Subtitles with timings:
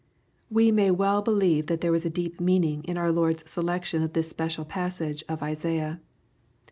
[0.49, 4.13] We may well believe that there was a deep meaning in oar Lord's selection of
[4.13, 6.01] this special passage of Isaiah.